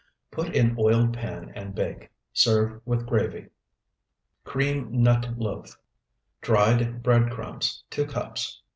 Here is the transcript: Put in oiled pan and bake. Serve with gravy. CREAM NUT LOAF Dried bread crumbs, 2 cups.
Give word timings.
Put 0.31 0.55
in 0.55 0.75
oiled 0.79 1.13
pan 1.13 1.51
and 1.55 1.75
bake. 1.75 2.09
Serve 2.33 2.81
with 2.85 3.05
gravy. 3.05 3.49
CREAM 4.43 4.87
NUT 4.89 5.37
LOAF 5.37 5.77
Dried 6.41 7.03
bread 7.03 7.29
crumbs, 7.29 7.83
2 7.91 8.07
cups. 8.07 8.63